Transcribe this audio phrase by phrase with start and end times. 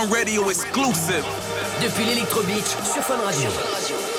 [0.00, 1.24] Fun Radio exclusive.
[1.82, 4.09] Depuis l'Electro Beach sur Fun Radio.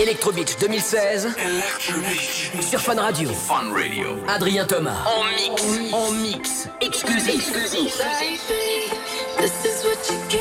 [0.00, 1.34] Electrobeach 2016.
[1.36, 2.50] Electrobeach.
[2.62, 3.28] Sur Fun Radio.
[3.34, 4.16] Fun Radio.
[4.26, 4.96] Adrien Thomas.
[5.04, 5.92] En mix.
[5.92, 6.68] En mix.
[6.80, 7.34] Exclusif.
[7.34, 8.00] Exclusif.
[9.36, 10.39] This is what you get.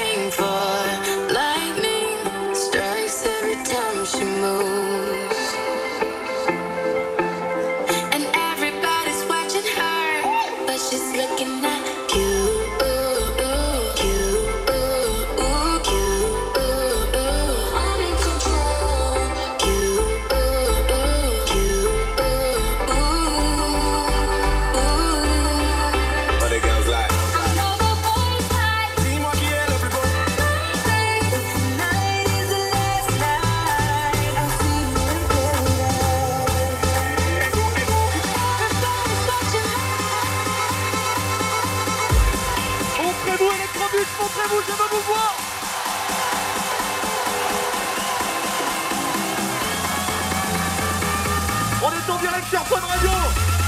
[52.10, 53.59] ton direct sur Fun Radio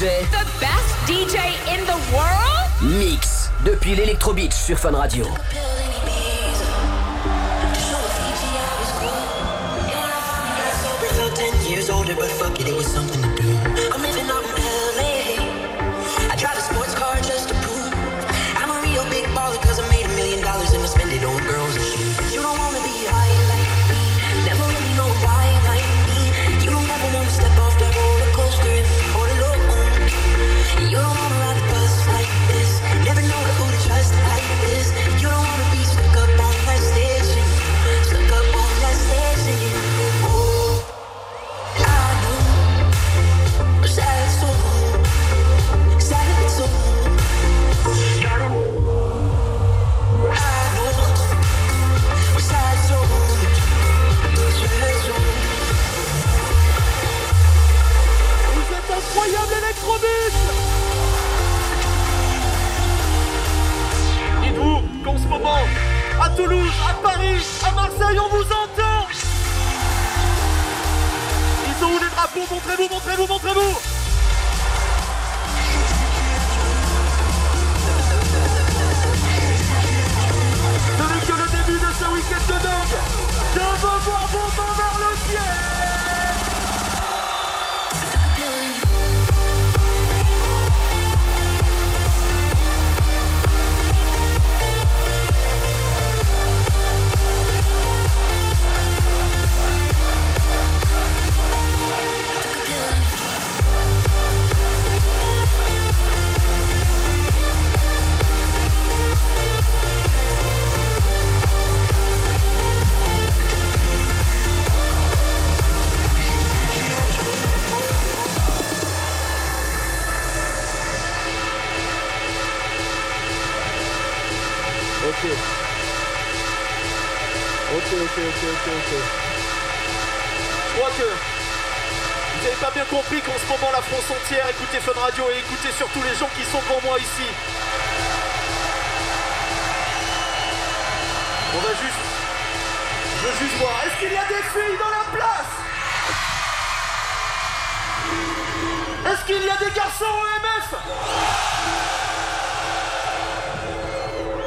[0.00, 0.06] The
[0.58, 1.36] best DJ
[1.68, 2.70] in the world?
[2.80, 5.26] Mix depuis l'Electro Beach sur Fun Radio.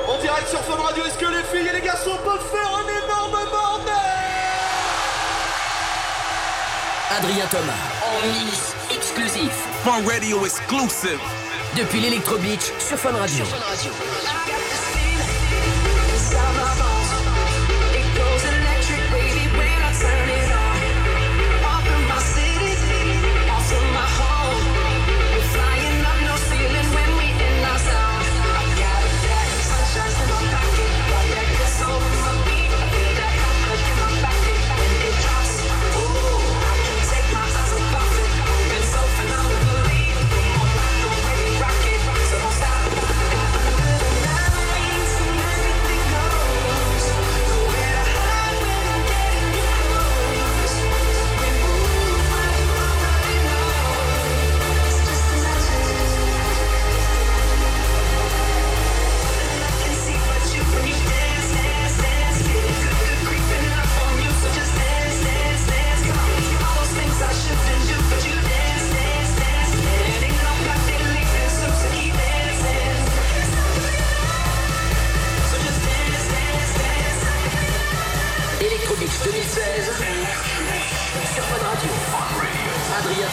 [0.08, 2.88] En direct sur Fun Radio, est-ce que les filles et les garçons peuvent faire un
[3.06, 3.94] énorme bordel?
[7.18, 7.74] Adrien Thomas.
[8.06, 9.52] En mix exclusif.
[9.84, 11.20] Fun Radio exclusive.
[11.76, 14.33] Depuis l'Electro Beach sur Fun Sur Fun Radio.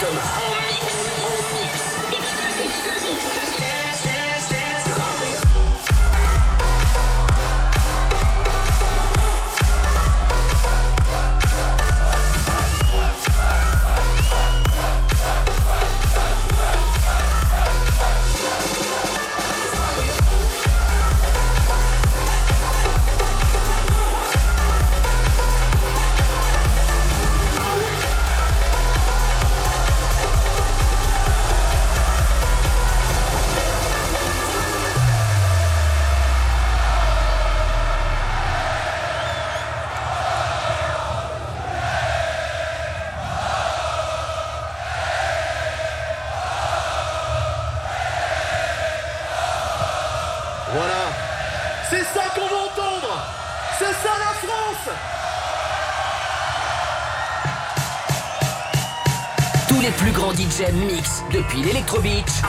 [0.02, 0.59] Welcome home.
[60.60, 62.42] DJ mix depuis l'Electro Beach.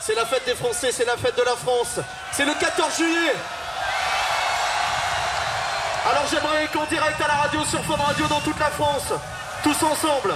[0.00, 2.00] C'est la fête des Français, c'est la fête de la France.
[2.32, 3.34] C'est le 14 juillet.
[6.10, 9.12] Alors j'aimerais qu'en direct à la radio, sur Fun Radio dans toute la France,
[9.62, 10.34] tous ensemble.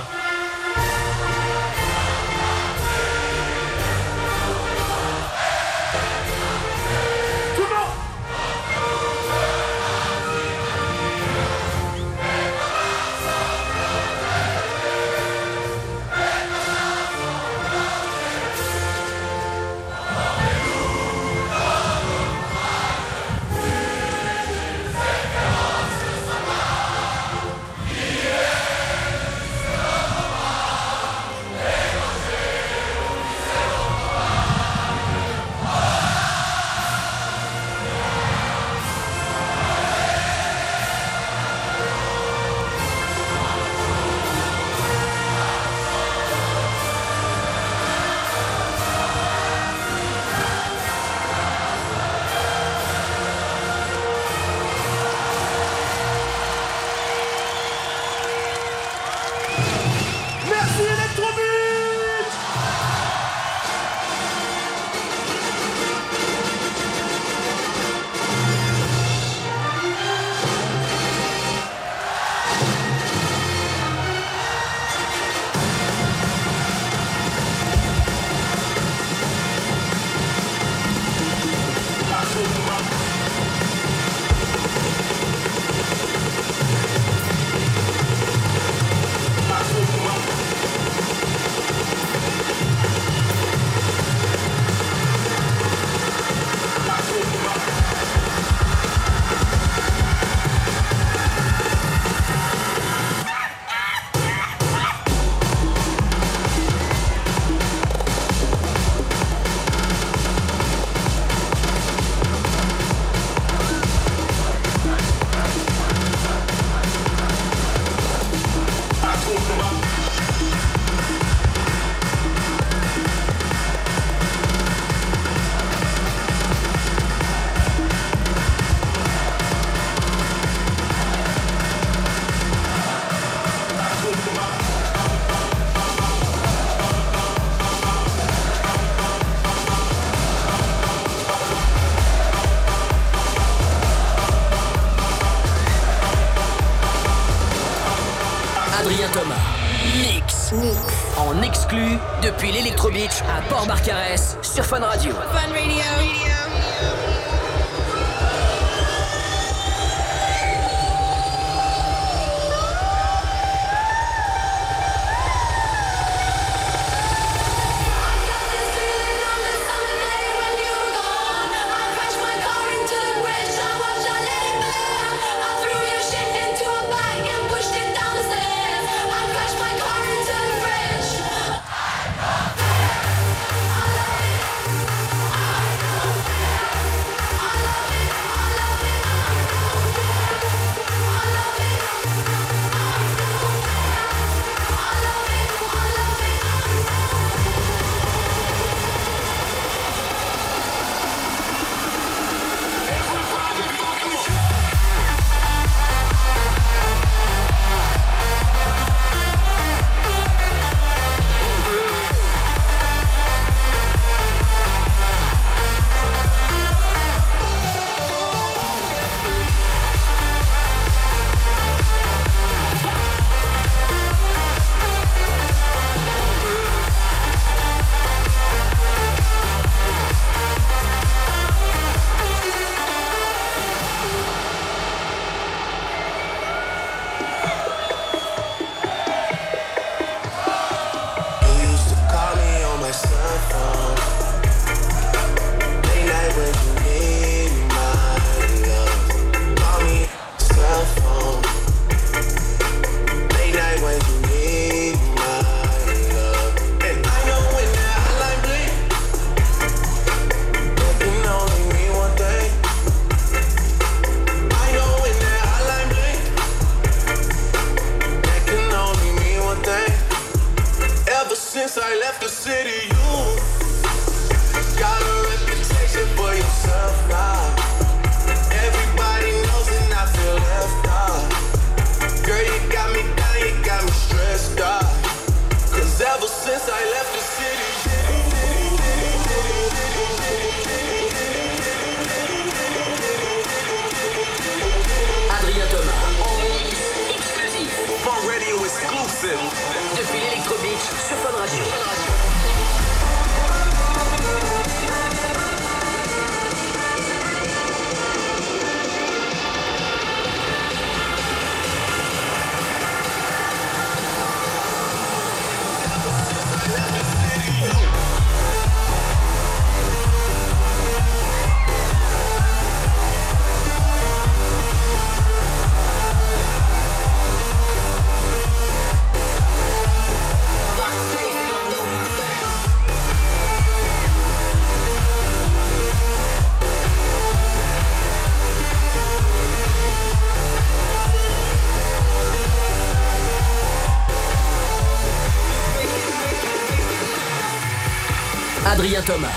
[349.06, 349.30] Thomas.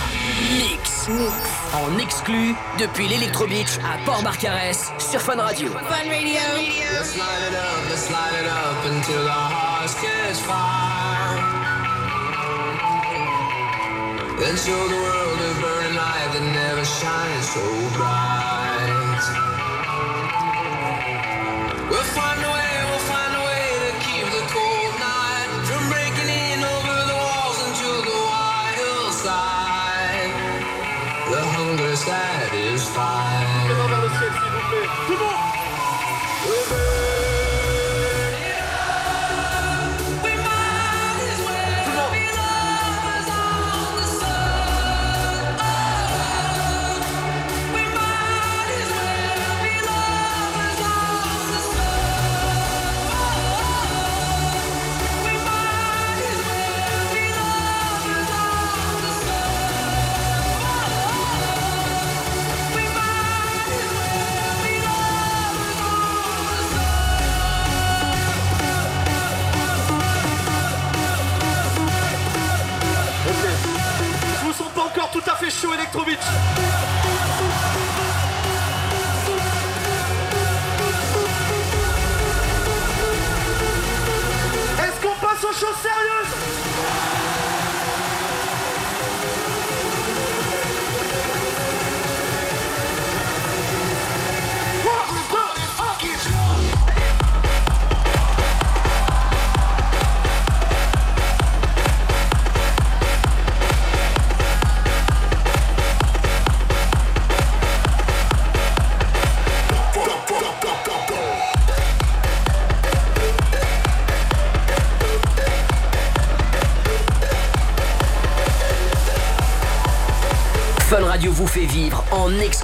[0.57, 1.07] Mix.
[1.09, 1.31] Mix.
[1.73, 5.69] En exclu depuis l'Electro Beach à Port-Barcarès sur Fun Radio.
[5.69, 6.41] Fun Radio.
[6.57, 11.37] Let's light it up, let's light it up until our hearts catch fire.
[14.39, 17.61] Then show the world a burning light that never shines so
[17.95, 18.38] bright.
[35.07, 35.58] Tout le monde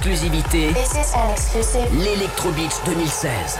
[0.06, 0.72] exclusivité,
[2.84, 3.58] 2016.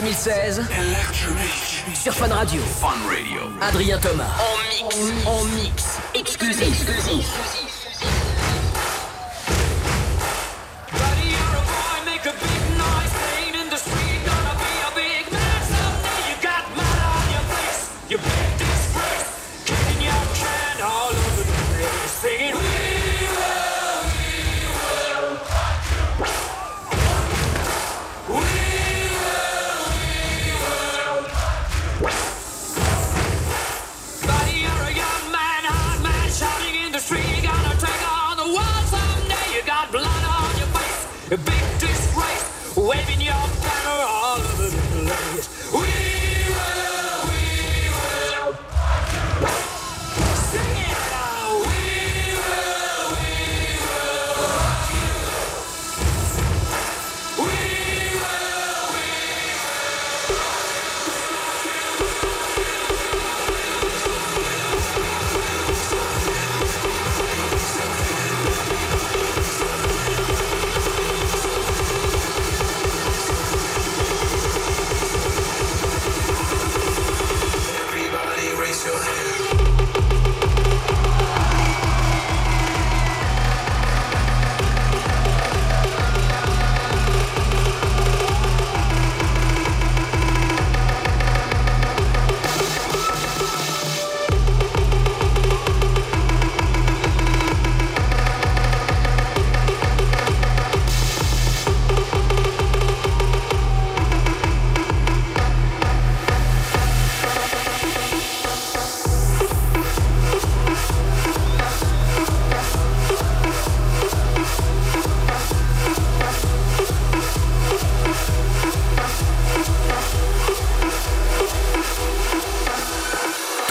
[0.00, 0.62] 2016
[1.94, 2.62] sur Fun Radio.
[2.80, 3.50] Fun Radio.
[3.60, 4.24] Adrien Thomas.
[4.38, 5.26] En mix.
[5.26, 5.98] En mix.
[6.14, 6.88] Exclusif.
[6.88, 7.69] Exclusif.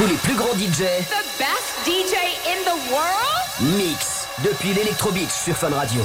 [0.09, 1.05] les plus grands DJ.
[1.07, 2.15] The best DJ
[2.47, 3.77] in the world?
[3.77, 6.01] Mix depuis l'Electro Beach sur Fun Radio.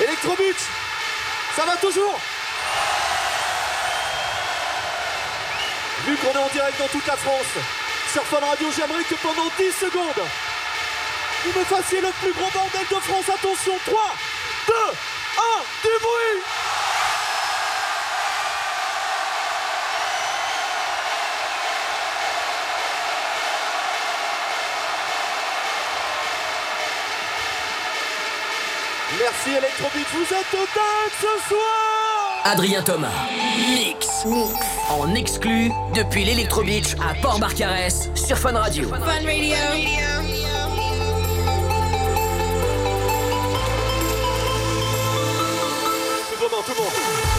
[0.00, 0.54] Electrobut,
[1.56, 2.20] ça va toujours
[6.06, 7.46] Vu qu'on est en direct dans toute la France,
[8.12, 10.22] sur Fun Radio, j'aimerais que pendant 10 secondes,
[11.44, 13.28] vous me fassiez le plus gros bordel de France.
[13.28, 14.14] Attention, 3,
[14.68, 15.42] 2, 1,
[15.82, 16.42] du bruit
[29.20, 33.08] Merci Electrobeat, vous êtes dingue ce soir Adrien Thomas,
[33.74, 34.54] mix, mix,
[34.90, 38.88] en exclu depuis l'Electrobeach à Port-Barcarès sur Fun Radio.
[38.88, 40.13] Fun Radio.
[46.66, 47.33] クボ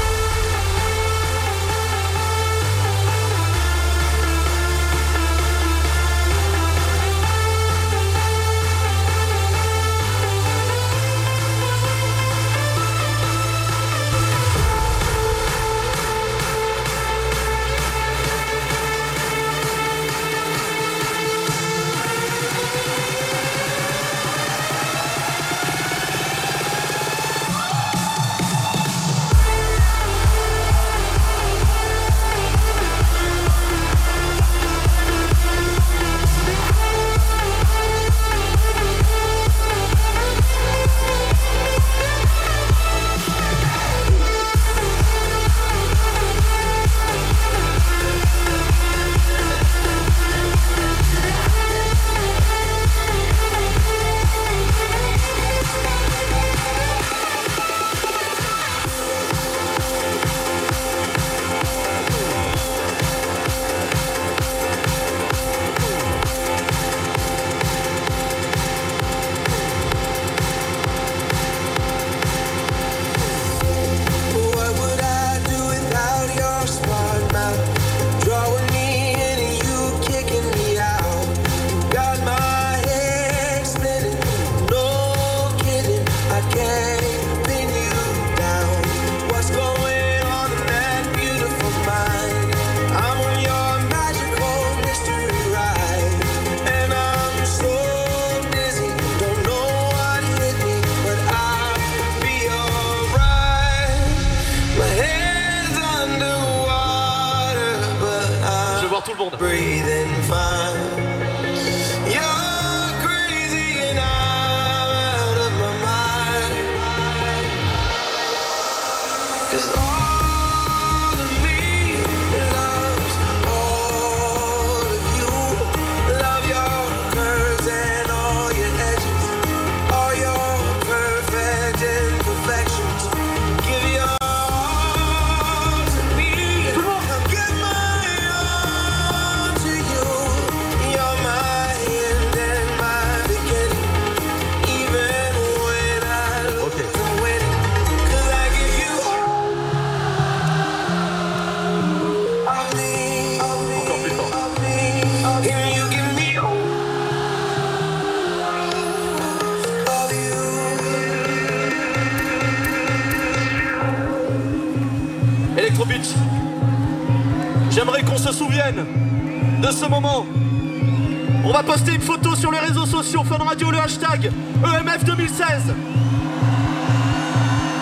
[174.27, 175.73] EMF 2016.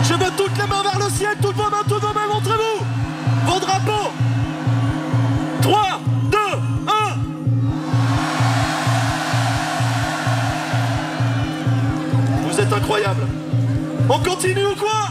[0.03, 2.86] Je veux toutes les mains vers le ciel, toutes vos mains, toutes vos mains, montrez-vous
[3.45, 4.12] vos drapeaux.
[5.62, 5.99] 3,
[6.32, 6.91] 2, 1.
[12.49, 13.27] Vous êtes incroyables.
[14.10, 15.10] On continue ou quoi?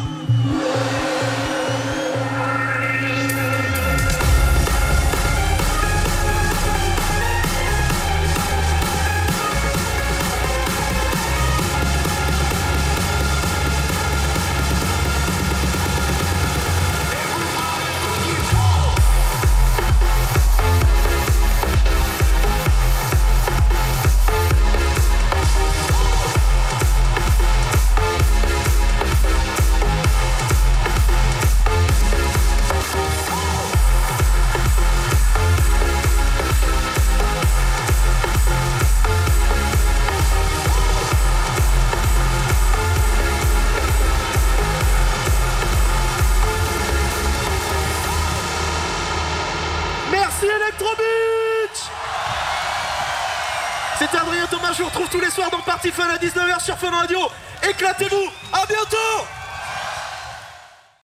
[56.35, 57.19] 19h sur Fun Radio.
[57.63, 59.27] Éclatez-vous, à bientôt